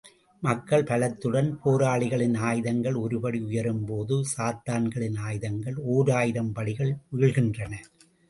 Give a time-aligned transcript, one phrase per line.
[0.43, 7.73] மக்கள் பலத்துடன் போராளிகளின் ஆயுதங்கள் ஒருபடி உயரும்போது சாத்தான்களின் ஆயுதங்கள் ஓராயிரம் படிகள் வீழ்கின்றன.